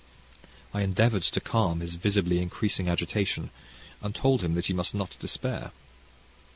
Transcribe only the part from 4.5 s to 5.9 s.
that he must not despair.